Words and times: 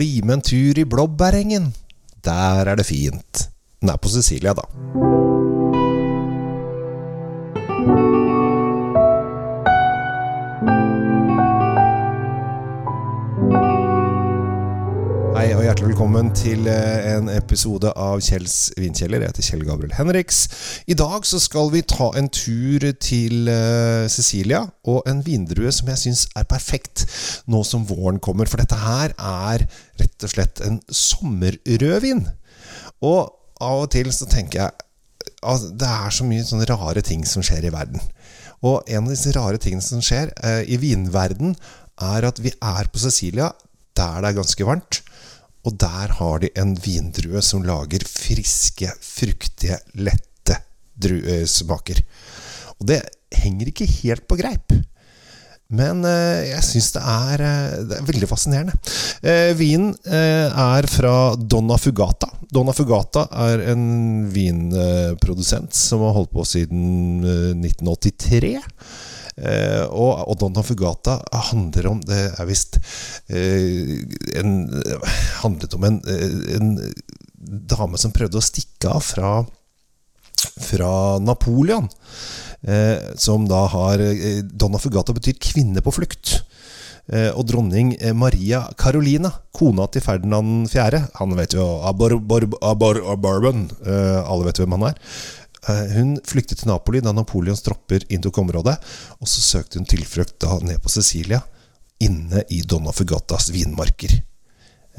bli 0.00 0.22
med 0.24 0.34
en 0.34 0.40
tur 0.40 0.78
i 0.80 0.84
blåbærengen. 0.84 1.74
Der 2.24 2.64
er 2.64 2.74
det 2.74 2.86
fint. 2.86 3.48
Den 3.80 3.88
er 3.88 3.96
på 3.96 4.08
Sicilia, 4.08 4.52
da. 4.56 5.09
Hei 15.50 15.56
og 15.58 15.64
hjertelig 15.66 15.88
velkommen 15.88 16.28
til 16.30 16.68
eh, 16.70 17.08
en 17.10 17.26
episode 17.32 17.90
av 17.98 18.20
Kjells 18.22 18.68
vinkjeller. 18.78 19.24
Jeg 19.24 19.32
heter 19.32 19.46
Kjell 19.48 19.64
Gabriel 19.66 19.96
Henriks. 19.96 20.36
I 20.86 20.94
dag 20.94 21.24
så 21.26 21.40
skal 21.42 21.72
vi 21.72 21.80
ta 21.90 22.06
en 22.20 22.28
tur 22.30 22.84
til 23.02 23.50
Cecilia 24.14 24.60
og 24.86 25.08
en 25.10 25.24
vindrue 25.26 25.72
som 25.74 25.90
jeg 25.90 26.00
syns 26.04 26.22
er 26.38 26.46
perfekt 26.46 27.02
nå 27.50 27.64
som 27.66 27.82
våren 27.88 28.20
kommer. 28.22 28.46
For 28.46 28.62
dette 28.62 28.78
her 28.78 29.10
er 29.18 29.64
rett 29.98 30.28
og 30.28 30.32
slett 30.36 30.62
en 30.68 30.78
sommerrødvin. 30.86 32.22
Og 33.10 33.34
av 33.58 33.88
og 33.88 33.90
til 33.96 34.12
så 34.14 34.30
tenker 34.30 34.60
jeg 34.60 34.86
at 35.50 35.66
det 35.82 35.90
er 35.96 36.14
så 36.14 36.28
mye 36.30 36.46
sånne 36.46 36.68
rare 36.70 37.02
ting 37.02 37.26
som 37.26 37.42
skjer 37.42 37.66
i 37.66 37.74
verden. 37.74 37.98
Og 38.62 38.86
en 38.86 39.02
av 39.02 39.10
disse 39.16 39.34
rare 39.34 39.58
tingene 39.58 39.82
som 39.82 39.98
skjer 39.98 40.30
eh, 40.44 40.62
i 40.70 40.78
vinverden, 40.78 41.58
er 41.98 42.30
at 42.30 42.38
vi 42.38 42.54
er 42.54 42.86
på 42.86 43.02
Cecilia 43.02 43.50
der 43.98 44.22
det 44.22 44.30
er 44.30 44.38
ganske 44.38 44.66
varmt. 44.66 45.02
Og 45.68 45.76
der 45.80 46.14
har 46.20 46.40
de 46.42 46.50
en 46.58 46.74
vindrue 46.80 47.42
som 47.44 47.64
lager 47.66 48.04
friske, 48.08 48.92
fruktige, 49.04 49.80
lette 50.00 50.56
druesmaker. 51.00 52.00
Og 52.80 52.88
det 52.88 53.02
henger 53.42 53.70
ikke 53.70 53.88
helt 54.00 54.26
på 54.28 54.38
greip. 54.40 54.72
Men 55.70 56.02
eh, 56.02 56.50
jeg 56.50 56.66
syns 56.66 56.90
det, 56.96 57.02
eh, 57.04 57.74
det, 57.86 57.98
er 58.00 58.08
veldig 58.08 58.28
fascinerende. 58.30 58.74
Eh, 59.22 59.52
vinen 59.58 59.92
eh, 60.02 60.48
er 60.50 60.88
fra 60.90 61.36
Donna 61.38 61.78
Fugata. 61.78 62.26
Donna 62.50 62.74
Fugata 62.74 63.28
er 63.46 63.62
en 63.70 63.84
vinprodusent 64.34 65.76
som 65.76 66.02
har 66.02 66.16
holdt 66.16 66.32
på 66.34 66.46
siden 66.48 67.22
1983. 67.62 68.56
Eh, 69.40 69.84
og, 69.88 70.34
Donna 70.40 70.60
Fugata 70.60 71.14
handler 71.48 71.86
om 71.88 72.00
Det 72.04 72.18
er 72.28 72.48
visst 72.48 72.76
eh, 73.32 74.02
handlet 75.40 75.76
om 75.78 75.86
en, 75.88 75.96
en, 76.04 76.74
dame 77.40 77.96
som 77.96 78.12
prøvde 78.12 78.36
å 78.36 78.44
stikke 78.44 78.90
av 78.92 79.00
fra, 79.00 79.30
fra 80.60 80.92
Napoleon. 81.24 81.88
Eh, 82.60 83.16
som 83.16 83.46
da 83.48 83.64
har 83.72 84.02
eh, 84.04 84.42
Donna 84.44 84.78
Fugata 84.78 85.16
betyr 85.16 85.40
kvinne 85.40 85.80
på 85.80 85.94
flukt. 85.94 86.36
Eh, 87.10 87.30
og 87.32 87.46
dronning 87.48 87.94
eh, 87.96 88.12
Maria 88.14 88.66
Carolina, 88.78 89.32
kona 89.56 89.88
til 89.90 90.04
Ferdinand 90.04 90.68
4. 90.70 91.00
Han 91.18 91.32
vet 91.38 91.56
jo 91.56 91.64
Abor, 91.88 92.18
Bor, 92.20 92.46
Abor, 92.60 93.00
Bourbon. 93.16 93.68
alle 93.88 94.46
vet 94.46 94.60
hvem 94.60 94.76
han 94.76 94.90
er. 94.92 95.00
Eh, 95.68 95.92
hun 95.96 96.16
flyktet 96.24 96.62
til 96.62 96.70
Napoli 96.70 97.02
da 97.04 97.12
Napoleons 97.12 97.62
tropper 97.64 98.06
inntok 98.08 98.40
området. 98.42 98.76
Og 99.20 99.28
så 99.28 99.44
søkte 99.44 99.80
hun 99.80 99.88
tilflukt 99.88 100.38
da 100.42 100.56
ned 100.64 100.80
på 100.82 100.92
Sicilia, 100.92 101.42
inne 102.00 102.44
i 102.48 102.62
Donna 102.64 102.94
Fugatas 102.96 103.50
vinmarker. 103.52 104.14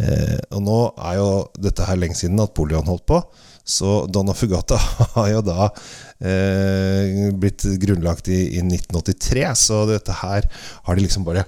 Eh, 0.01 0.37
og 0.55 0.61
nå 0.65 0.81
er 1.09 1.17
jo 1.19 1.29
dette 1.59 1.85
her 1.85 1.99
lenge 1.99 2.17
siden 2.17 2.37
Napoleon 2.39 2.87
holdt 2.87 3.07
på, 3.09 3.19
så 3.67 4.05
Donna 4.09 4.33
Fugata 4.37 4.77
har 5.15 5.31
jo 5.33 5.41
da 5.45 5.67
eh, 5.67 7.29
blitt 7.37 7.65
grunnlagt 7.81 8.29
i, 8.31 8.43
i, 8.57 8.63
1983. 8.63 9.45
Så 9.59 9.83
dette 9.89 10.15
her 10.23 10.47
har 10.87 10.97
de 10.97 11.05
liksom 11.05 11.27
bare 11.27 11.45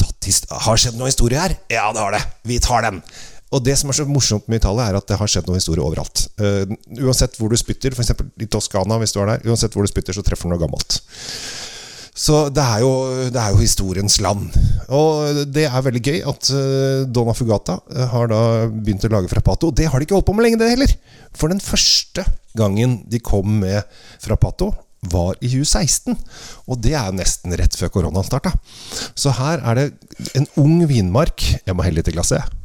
tatt 0.00 0.30
Har 0.64 0.78
skjedd 0.80 0.96
noe 0.98 1.10
historie 1.10 1.40
her? 1.40 1.56
Ja, 1.72 1.90
det 1.94 2.02
har 2.02 2.14
det! 2.14 2.22
Vi 2.48 2.60
tar 2.62 2.86
den! 2.86 3.02
Og 3.50 3.64
det 3.66 3.74
som 3.80 3.90
er 3.90 3.98
så 3.98 4.06
morsomt 4.06 4.46
med 4.50 4.60
Italia, 4.60 4.86
er 4.88 4.98
at 5.00 5.08
det 5.10 5.18
har 5.18 5.30
skjedd 5.30 5.48
noe 5.50 5.58
historie 5.58 5.82
overalt. 5.82 6.26
Uh, 6.40 6.70
uansett 7.02 7.34
hvor 7.38 7.50
du 7.50 7.58
spytter, 7.58 7.94
f.eks. 7.96 8.14
i 8.38 8.48
Toskana, 8.50 9.00
hvis 9.02 9.14
du 9.16 9.20
er 9.22 9.34
der, 9.34 9.48
uansett 9.50 9.74
hvor 9.74 9.86
du 9.86 9.90
spytter, 9.90 10.14
så 10.16 10.24
treffer 10.26 10.46
du 10.46 10.54
noe 10.54 10.62
gammelt. 10.62 11.00
Så 12.20 12.50
det 12.52 12.62
er, 12.62 12.82
jo, 12.82 12.90
det 13.32 13.40
er 13.40 13.54
jo 13.54 13.62
historiens 13.62 14.18
land. 14.20 14.50
Og 14.92 15.40
det 15.54 15.64
er 15.70 15.86
veldig 15.86 16.02
gøy 16.04 16.20
at 16.30 16.50
uh, 16.52 17.08
Donna 17.08 17.34
Fugata 17.34 17.78
uh, 17.80 18.04
har 18.12 18.30
da 18.30 18.42
begynt 18.70 19.06
å 19.08 19.12
lage 19.14 19.30
Frappato. 19.32 19.72
Det 19.74 19.88
har 19.88 19.98
de 19.98 20.06
ikke 20.06 20.18
holdt 20.18 20.28
på 20.28 20.36
med 20.36 20.46
lenge, 20.46 20.60
det 20.60 20.70
heller. 20.74 20.94
For 21.34 21.50
den 21.50 21.62
første 21.64 22.26
gangen 22.58 23.00
de 23.10 23.22
kom 23.24 23.60
med 23.62 23.82
Frappato, 24.22 24.72
var 25.08 25.38
i 25.40 25.48
2016. 25.48 26.16
Og 26.68 26.80
det 26.84 26.94
er 26.98 27.14
nesten 27.16 27.56
rett 27.56 27.76
før 27.78 27.92
koronaen 27.94 28.26
starta. 28.26 28.52
Så 29.16 29.32
her 29.38 29.62
er 29.64 29.78
det 29.78 29.86
en 30.36 30.48
ung 30.60 30.82
vinmark 30.90 31.40
Jeg 31.40 31.76
må 31.76 31.86
helle 31.86 32.02
litt 32.02 32.10
i 32.12 32.16
glasset, 32.18 32.42
jeg. 32.42 32.59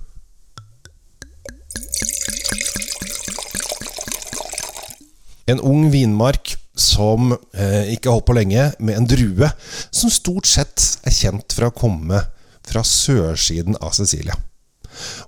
En 5.52 5.62
ung 5.62 5.90
vinmark 5.94 6.56
som 6.76 7.36
eh, 7.54 7.94
ikke 7.94 8.12
holdt 8.12 8.28
på 8.28 8.36
lenge, 8.36 8.72
med 8.80 8.98
en 8.98 9.08
drue 9.08 9.50
som 9.94 10.12
stort 10.12 10.50
sett 10.50 10.84
er 11.06 11.14
kjent 11.16 11.56
for 11.56 11.70
å 11.70 11.76
komme 11.76 12.24
fra 12.66 12.82
sørsiden 12.86 13.78
av 13.80 13.94
Sicilia. 13.96 14.36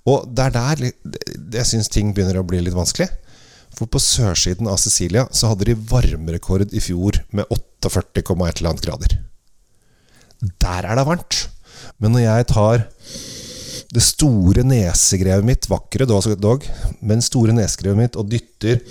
Og 0.08 0.28
det 0.32 0.48
er 0.48 0.56
der 0.56 0.84
jeg 0.88 1.70
syns 1.70 1.92
ting 1.92 2.14
begynner 2.16 2.40
å 2.42 2.48
bli 2.48 2.62
litt 2.64 2.76
vanskelig. 2.76 3.10
For 3.78 3.90
på 3.92 4.02
sørsiden 4.02 4.70
av 4.72 4.80
Sicilia 4.82 5.28
så 5.30 5.52
hadde 5.52 5.70
de 5.70 5.78
varmerekord 5.92 6.74
i 6.74 6.82
fjor 6.82 7.20
med 7.36 7.46
48,1 7.86 8.82
grader. 8.82 9.20
Der 10.42 10.88
er 10.88 10.98
det 10.98 11.06
varmt. 11.06 11.44
Men 12.02 12.16
når 12.16 12.26
jeg 12.26 12.48
tar 12.50 12.88
det 13.94 14.04
store 14.04 14.66
nesegrevet 14.68 15.46
mitt, 15.48 15.70
vakre 15.70 16.08
dog, 16.10 16.66
men 17.00 17.24
store 17.24 17.54
nesegrevet 17.56 18.02
mitt, 18.02 18.18
og 18.20 18.32
dytter 18.32 18.82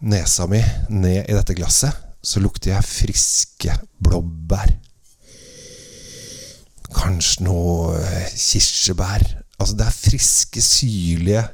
nesa 0.00 0.46
mi 0.48 0.60
ned 0.88 1.26
i 1.28 1.36
dette 1.36 1.56
glasset, 1.56 1.92
så 2.22 2.40
lukter 2.40 2.74
jeg 2.74 2.88
friske 2.88 3.74
blåbær. 4.02 4.72
Kanskje 6.90 7.46
noe 7.46 8.00
eh, 8.00 8.32
kirsebær. 8.34 9.24
Altså, 9.60 9.76
det 9.78 9.86
er 9.86 9.96
friske, 9.96 10.62
syrlige 10.64 11.44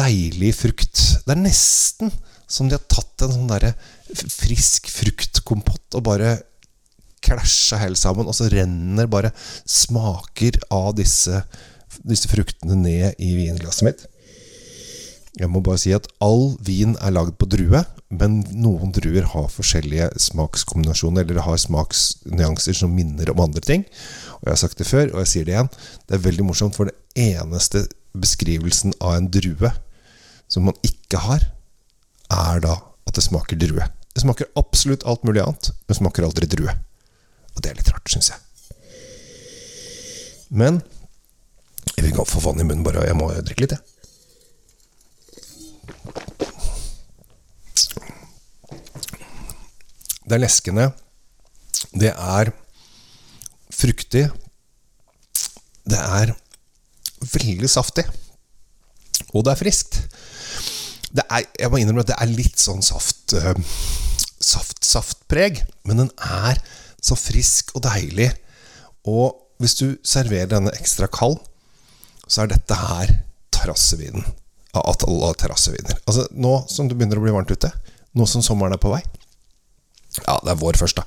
Deilig 0.00 0.52
frukt. 0.54 1.00
Det 1.26 1.34
er 1.34 1.40
nesten 1.40 2.12
som 2.50 2.68
de 2.68 2.76
har 2.76 2.84
tatt 2.90 3.24
en 3.26 3.34
sånn 3.34 3.50
derre 3.50 3.72
frisk 4.10 4.88
fruktkompott 4.90 5.98
og 5.98 6.04
bare 6.06 6.30
klæsja 7.24 7.78
helt 7.82 8.00
sammen, 8.00 8.28
og 8.30 8.34
så 8.36 8.48
renner 8.50 9.10
bare 9.10 9.32
smaker 9.68 10.56
av 10.72 10.94
disse, 10.98 11.42
disse 12.06 12.30
fruktene 12.30 12.78
ned 12.78 13.20
i 13.20 13.34
vinglasset 13.36 13.86
mitt. 13.86 14.06
Jeg 15.38 15.46
må 15.46 15.60
bare 15.62 15.78
si 15.78 15.92
at 15.94 16.08
all 16.24 16.56
vin 16.66 16.96
er 16.98 17.14
lagd 17.14 17.36
på 17.38 17.46
drue, 17.50 17.84
men 18.10 18.40
noen 18.50 18.90
druer 18.94 19.28
har 19.30 19.52
forskjellige 19.52 20.08
smakskombinasjoner, 20.18 21.22
eller 21.22 21.46
har 21.46 21.60
smaksnyanser 21.62 22.74
som 22.80 22.96
minner 22.96 23.30
om 23.30 23.44
andre 23.44 23.62
ting. 23.62 23.84
Og 24.40 24.48
Jeg 24.48 24.52
har 24.56 24.62
sagt 24.64 24.82
det 24.82 24.88
før, 24.90 25.12
og 25.12 25.22
jeg 25.22 25.30
sier 25.30 25.46
det 25.46 25.54
igjen. 25.54 25.70
Det 26.08 26.18
er 26.18 26.26
veldig 26.26 26.48
morsomt, 26.48 26.74
for 26.74 26.90
den 26.90 26.98
eneste 27.14 27.86
beskrivelsen 28.10 28.96
av 28.98 29.20
en 29.20 29.30
drue 29.30 29.70
som 30.50 30.66
man 30.66 30.78
ikke 30.82 31.22
har, 31.22 31.46
er 32.30 32.62
da 32.66 32.74
at 33.06 33.14
det 33.14 33.22
smaker 33.22 33.58
drue. 33.58 33.86
Det 34.10 34.24
smaker 34.24 34.50
absolutt 34.58 35.06
alt 35.06 35.22
mulig 35.22 35.44
annet, 35.44 35.70
men 35.86 35.98
smaker 36.00 36.26
aldri 36.26 36.50
drue. 36.50 36.74
Og 37.54 37.62
det 37.62 37.70
er 37.70 37.78
litt 37.78 37.92
rart, 37.94 38.10
syns 38.10 38.32
jeg. 38.32 38.42
Men 40.50 40.82
jeg 41.94 42.02
vil 42.02 42.10
ikke 42.10 42.26
få 42.26 42.42
vann 42.42 42.58
i 42.58 42.66
munnen, 42.66 42.82
bare. 42.82 43.06
Jeg 43.06 43.18
må 43.18 43.30
drikke 43.38 43.68
litt, 43.68 43.78
jeg. 43.78 43.99
Det 50.30 50.36
er 50.36 50.44
leskende. 50.44 50.84
Det 51.90 52.12
er 52.14 52.52
fruktig. 53.74 54.28
Det 55.90 55.98
er 55.98 56.36
veldig 57.34 57.70
saftig. 57.70 58.04
Og 59.34 59.42
det 59.42 59.52
er 59.52 59.58
friskt. 59.58 59.98
Det 61.10 61.24
er, 61.26 61.48
jeg 61.58 61.70
må 61.72 61.80
innrømme 61.80 62.04
at 62.06 62.12
det 62.12 62.20
er 62.22 62.30
litt 62.30 62.62
sånn 62.62 62.84
saft 62.86 63.34
uh, 63.34 63.50
saft-saftpreg, 64.40 65.64
men 65.84 66.04
den 66.04 66.12
er 66.22 66.60
så 67.02 67.16
frisk 67.18 67.74
og 67.74 67.82
deilig. 67.88 68.30
Og 69.10 69.34
hvis 69.60 69.76
du 69.80 69.86
serverer 70.06 70.52
denne 70.54 70.72
ekstra 70.78 71.10
kald, 71.10 71.40
så 72.30 72.44
er 72.44 72.54
dette 72.54 72.78
her 72.78 73.16
terrassevinen 73.50 74.22
av 74.78 74.86
alle 74.86 75.32
terrasseviner. 75.34 75.98
Altså, 76.06 76.28
nå 76.30 76.60
som 76.70 76.86
det 76.88 76.94
begynner 76.94 77.18
å 77.18 77.24
bli 77.24 77.34
varmt 77.34 77.50
ute, 77.50 77.72
nå 78.14 78.26
som 78.30 78.44
sommeren 78.44 78.76
er 78.76 78.82
på 78.82 78.92
vei, 78.94 79.02
ja, 80.18 80.38
det 80.44 80.52
er 80.52 80.60
vår 80.60 80.78
først, 80.80 81.00
da. 81.00 81.04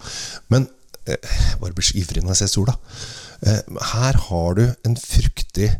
Men 0.54 0.68
eh, 1.06 1.18
jeg 1.18 1.60
bare 1.62 1.76
blir 1.76 1.88
så 1.88 1.98
ivrig 2.00 2.24
når 2.24 2.36
jeg 2.36 2.42
ser 2.44 2.54
sola. 2.54 2.78
Eh, 3.44 3.60
her 3.94 4.20
har 4.30 4.60
du 4.60 4.64
en 4.88 4.96
fruktig, 5.00 5.74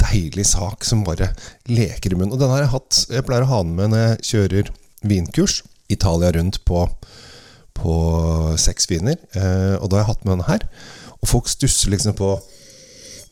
deilig 0.00 0.46
sak 0.46 0.84
som 0.86 1.02
bare 1.06 1.32
leker 1.66 2.12
i 2.12 2.18
munnen. 2.18 2.34
Og 2.36 2.42
den 2.42 2.52
har 2.52 2.62
jeg 2.62 2.74
hatt 2.76 2.98
Jeg 3.10 3.26
pleier 3.26 3.42
å 3.42 3.50
ha 3.50 3.62
den 3.64 3.74
med 3.78 3.90
når 3.90 4.02
jeg 4.04 4.28
kjører 4.30 4.72
vinkurs. 5.10 5.60
Italia 5.90 6.30
rundt 6.36 6.60
på, 6.68 6.84
på 7.74 7.94
seks 8.60 8.86
viner. 8.90 9.18
Eh, 9.34 9.74
og 9.80 9.90
da 9.90 9.98
har 9.98 10.04
jeg 10.04 10.10
hatt 10.12 10.26
med 10.26 10.36
denne 10.36 10.50
her. 10.50 10.66
Og 11.20 11.32
folk 11.32 11.50
stusser 11.50 11.92
liksom 11.92 12.14
på 12.16 12.36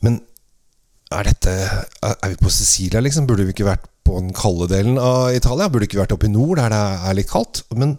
Men 0.05 0.19
Er 1.09 1.25
dette 1.25 1.53
Er 2.05 2.27
vi 2.29 2.35
på 2.37 2.51
Sicilia, 2.53 3.01
liksom? 3.01 3.25
Burde 3.25 3.47
vi 3.47 3.55
ikke 3.55 3.69
vært 3.69 3.87
på 4.05 4.19
den 4.19 4.33
kalde 4.35 4.67
delen 4.69 4.99
av 5.01 5.31
Italia? 5.33 5.69
Burde 5.69 5.87
vi 5.87 5.93
ikke 5.93 6.03
vært 6.03 6.13
oppe 6.17 6.27
i 6.27 6.33
nord, 6.33 6.57
der 6.59 6.73
det 6.73 6.83
er 7.09 7.17
litt 7.17 7.31
kaldt? 7.31 7.63
Men 7.73 7.97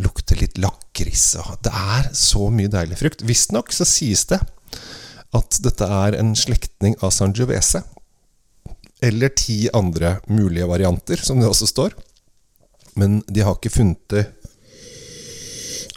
lukter 0.00 0.38
litt 0.40 0.58
lakris, 0.60 1.32
det 1.64 1.72
er 1.72 2.08
så 2.16 2.48
mye 2.52 2.70
deilig 2.72 3.00
frukt. 3.00 3.24
Visstnok 3.26 3.72
så 3.74 3.86
sies 3.88 4.24
det 4.30 4.40
at 5.32 5.58
dette 5.64 5.88
er 5.88 6.16
en 6.18 6.34
slektning 6.36 6.96
av 7.00 7.12
Sangiovese. 7.14 7.82
Eller 9.02 9.32
ti 9.34 9.66
andre 9.74 10.18
mulige 10.30 10.68
varianter, 10.70 11.16
som 11.16 11.40
det 11.40 11.48
også 11.48 11.66
står. 11.70 11.96
Men 13.00 13.22
de 13.26 13.42
har 13.42 13.56
ikke 13.56 13.72
funnet 13.72 14.04
de 14.12 14.24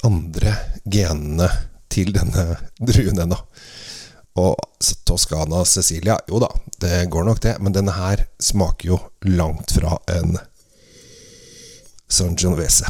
andre 0.07 0.55
genene 0.85 1.49
til 1.91 2.13
denne 2.15 2.55
druen 2.79 3.19
ennå. 3.25 3.37
Og 4.35 4.55
Toscana 5.07 5.61
Cecilia, 5.67 6.17
jo 6.27 6.41
da, 6.43 6.49
det 6.83 7.05
går 7.11 7.27
nok 7.27 7.41
det, 7.43 7.55
men 7.63 7.75
denne 7.75 7.95
her 7.95 8.25
smaker 8.41 8.89
jo 8.89 8.99
langt 9.31 9.71
fra 9.77 9.95
en 10.11 10.35
Sangiovese. 12.11 12.89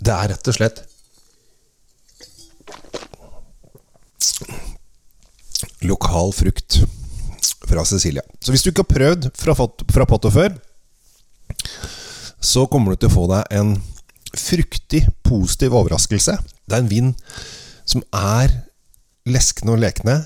Det 0.00 0.14
er 0.14 0.32
rett 0.34 0.50
og 0.50 0.56
slett 0.56 0.84
lokal 5.80 6.32
frukt 6.32 6.80
fra 7.68 7.84
Cecilia. 7.84 8.22
Så 8.40 8.52
hvis 8.52 8.64
du 8.64 8.70
ikke 8.70 8.84
har 8.84 8.94
prøvd 8.94 9.30
fra, 9.36 9.54
fra 9.92 10.06
Potto 10.08 10.32
før, 10.32 10.56
så 12.40 12.66
kommer 12.72 12.92
du 12.92 13.00
til 13.00 13.10
å 13.10 13.14
få 13.14 13.26
deg 13.30 13.54
en 13.60 13.74
fruktig, 14.36 15.04
positiv 15.26 15.74
overraskelse. 15.76 16.36
Det 16.66 16.76
er 16.76 16.84
en 16.84 16.90
vin 16.90 17.14
som 17.88 18.04
er 18.14 18.52
leskende 19.28 19.74
og 19.74 19.82
lekende, 19.82 20.16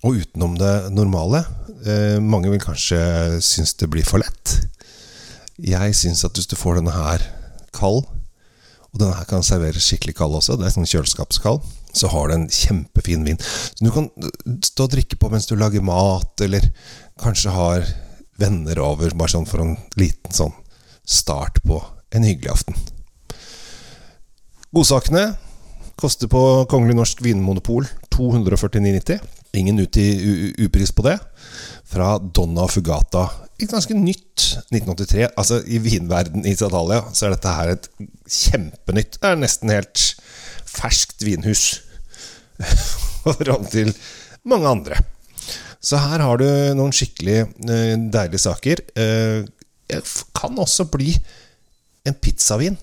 og 0.00 0.22
utenom 0.22 0.56
det 0.60 0.74
normale. 0.96 1.42
Eh, 1.84 2.16
mange 2.22 2.52
vil 2.52 2.62
kanskje 2.62 3.00
synes 3.44 3.74
det 3.80 3.90
blir 3.92 4.06
for 4.06 4.22
lett. 4.22 4.56
Jeg 5.60 5.96
syns 5.96 6.24
at 6.24 6.38
hvis 6.38 6.48
du 6.48 6.56
får 6.56 6.78
denne 6.78 6.94
her 6.94 7.24
kald, 7.76 8.06
og 8.90 9.02
denne 9.02 9.14
her 9.14 9.26
kan 9.30 9.44
serveres 9.46 9.86
skikkelig 9.86 10.16
kald 10.18 10.34
også, 10.38 10.56
det 10.58 10.66
er 10.66 10.74
sånn 10.74 10.88
kjøleskapskald, 10.90 11.62
så 11.94 12.10
har 12.10 12.30
du 12.30 12.36
en 12.36 12.48
kjempefin 12.50 13.26
vin. 13.26 13.38
Så 13.40 13.86
du 13.86 13.90
kan 13.94 14.08
stå 14.66 14.88
og 14.88 14.94
drikke 14.96 15.18
på 15.20 15.30
mens 15.30 15.46
du 15.46 15.54
lager 15.58 15.84
mat, 15.84 16.34
eller 16.42 16.66
kanskje 17.22 17.54
har 17.54 17.86
venner 18.40 18.80
over, 18.82 19.14
bare 19.14 19.34
sånn 19.34 19.46
for 19.48 19.62
en 19.62 19.76
liten 20.00 20.34
sånn 20.34 20.54
start 21.06 21.62
på 21.66 21.78
en 22.14 22.26
hyggelig 22.26 22.54
aften. 22.54 22.78
Godsakene 24.74 25.32
koster 26.00 26.30
på 26.30 26.42
Kongelig 26.70 26.96
norsk 26.98 27.22
vinmonopol 27.24 27.86
249,90. 28.20 29.20
Ingen 29.58 29.80
ut 29.80 29.96
i 29.96 30.08
upris 30.66 30.92
på 30.92 31.04
det. 31.08 31.16
Fra 31.90 32.14
Donna 32.18 32.68
Fugata. 32.70 33.26
Et 33.60 33.70
ganske 33.70 33.96
nytt 33.96 34.46
1983. 34.70 35.30
Altså, 35.34 35.60
i 35.66 35.80
vinverden 35.82 36.46
i 36.46 36.54
Italia 36.54 37.02
så 37.12 37.26
er 37.26 37.34
dette 37.34 37.54
her 37.56 37.74
et 37.74 37.88
kjempenytt. 38.28 39.18
Det 39.18 39.30
er 39.30 39.40
nesten 39.40 39.72
helt 39.72 40.04
ferskt 40.70 41.24
vinhus. 41.26 41.80
Og 43.26 43.34
forhold 43.34 43.70
til 43.72 43.92
mange 44.48 44.68
andre. 44.68 45.00
Så 45.80 45.96
her 46.00 46.22
har 46.24 46.40
du 46.40 46.46
noen 46.76 46.92
skikkelig 46.92 47.42
uh, 47.48 47.96
deilige 48.12 48.44
saker. 48.44 48.82
Det 48.94 50.00
kan 50.36 50.58
også 50.60 50.86
bli 50.92 51.14
en 52.06 52.16
pizzavin, 52.16 52.76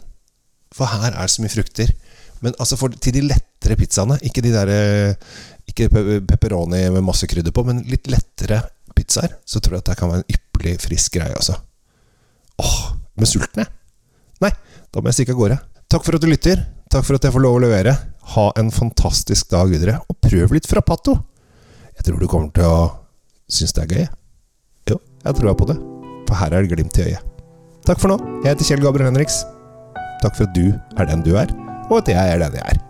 for 0.73 0.89
her 0.89 1.13
er 1.13 1.23
det 1.25 1.33
så 1.33 1.43
mye 1.43 1.53
frukter. 1.53 1.93
Men 2.41 2.57
altså 2.59 2.77
for, 2.77 2.93
til 3.01 3.15
de 3.15 3.23
lettere 3.57 3.77
pizzaene, 3.79 4.19
ikke 4.21 4.43
de 4.45 4.53
der 4.53 4.71
uh, 4.71 5.37
Ikke 5.67 5.89
pepperoni 5.91 6.85
med 6.93 7.03
masse 7.03 7.27
krydder 7.27 7.51
på, 7.51 7.65
men 7.67 7.83
litt 7.89 8.07
lettere 8.07 8.61
pizzaer, 8.95 9.33
så 9.45 9.59
tror 9.59 9.77
jeg 9.77 9.83
at 9.83 9.89
det 9.91 9.97
kan 9.99 10.09
være 10.09 10.23
en 10.23 10.31
ypperlig 10.31 10.77
frisk 10.79 11.17
greie, 11.17 11.35
altså. 11.35 11.57
Åh, 12.57 12.77
med 13.19 13.27
sulten, 13.29 13.65
jeg. 13.65 13.67
Nei, 14.41 14.53
da 14.93 15.01
må 15.01 15.11
jeg 15.11 15.19
stikke 15.19 15.35
av 15.35 15.41
gårde. 15.41 15.57
Takk 15.91 16.05
for 16.05 16.17
at 16.17 16.23
du 16.23 16.29
lytter. 16.31 16.63
Takk 16.89 17.03
for 17.03 17.19
at 17.19 17.27
jeg 17.27 17.35
får 17.35 17.43
lov 17.43 17.59
å 17.59 17.61
levere. 17.65 17.93
Ha 18.37 18.45
en 18.57 18.71
fantastisk 18.71 19.51
dag 19.51 19.67
videre, 19.69 19.99
og 20.07 20.17
prøv 20.23 20.55
litt 20.55 20.71
frappato. 20.71 21.17
Jeg 21.99 22.07
tror 22.07 22.23
du 22.23 22.29
kommer 22.31 22.53
til 22.55 22.65
å 22.65 22.79
synes 23.51 23.75
det 23.75 23.83
er 23.83 23.93
gøy. 23.93 24.09
Jo, 24.93 24.99
jeg 25.27 25.37
tror 25.37 25.51
jeg 25.51 25.61
på 25.61 25.69
det. 25.73 25.77
For 26.27 26.39
her 26.39 26.55
er 26.55 26.63
det 26.63 26.73
glimt 26.73 26.99
i 27.03 27.09
øyet. 27.11 27.37
Takk 27.87 28.01
for 28.01 28.11
nå. 28.11 28.17
Jeg 28.41 28.53
heter 28.53 28.71
Kjell 28.71 28.83
Gabriel 28.83 29.11
Henriks. 29.11 29.43
Takk 30.23 30.35
for 30.39 30.47
at 30.47 30.55
du 30.57 30.71
er 30.97 31.11
den 31.11 31.23
du 31.27 31.35
er, 31.39 31.51
og 31.91 32.01
at 32.01 32.15
jeg 32.15 32.35
er 32.35 32.41
den 32.47 32.59
jeg 32.59 32.65
er. 32.65 32.86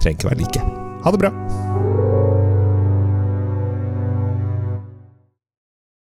Trenger 0.00 0.18
ikke 0.18 0.30
være 0.30 0.38
like. 0.38 0.60
Ha 1.04 1.10
det 1.10 1.20
bra. 1.20 1.65